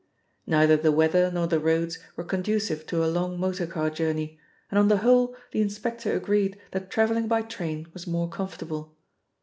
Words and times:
Neither 0.47 0.77
the 0.77 0.91
weather 0.91 1.29
nor 1.31 1.45
the 1.45 1.59
roads 1.59 1.99
were 2.15 2.23
conducive 2.23 2.87
to 2.87 3.05
a 3.05 3.05
long 3.05 3.39
motor 3.39 3.67
car 3.67 3.91
journey, 3.91 4.39
and 4.71 4.79
on 4.79 4.87
the 4.87 4.97
whole 5.05 5.35
the 5.51 5.61
inspector 5.61 6.15
agreed 6.15 6.59
that 6.71 6.89
travelling 6.89 7.27
by 7.27 7.43
train 7.43 7.85
was 7.93 8.07
more 8.07 8.27
comfortable. 8.27 8.97